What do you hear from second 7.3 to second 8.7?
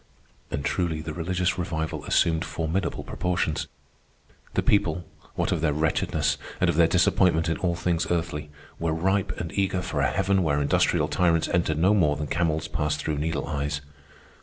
in all things earthly,